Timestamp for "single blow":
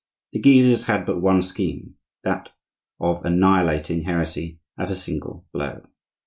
4.95-5.85